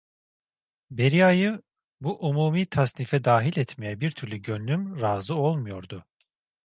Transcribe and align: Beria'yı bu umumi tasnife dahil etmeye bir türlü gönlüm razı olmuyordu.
Beria'yı 0.91 1.61
bu 2.01 2.27
umumi 2.27 2.65
tasnife 2.65 3.23
dahil 3.23 3.57
etmeye 3.57 3.99
bir 4.01 4.11
türlü 4.11 4.37
gönlüm 4.37 5.01
razı 5.01 5.35
olmuyordu. 5.35 6.05